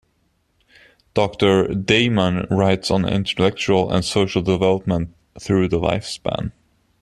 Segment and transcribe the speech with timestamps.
[1.13, 6.53] Doctor Damon writes on intellectual and social development through the lifespan.